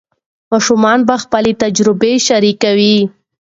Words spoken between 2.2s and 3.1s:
شریکوي.